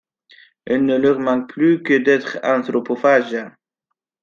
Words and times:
Il 0.65 0.83
ne 0.85 0.97
leur 0.97 1.19
manque 1.19 1.47
plus 1.53 1.83
que 1.83 1.95
d’être 1.95 2.39
anthropophages! 2.43 3.37